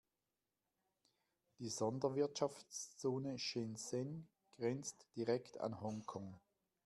[1.59, 4.27] Die Sonderwirtschaftszone Shenzhen
[4.57, 6.39] grenzt direkt an Hongkong.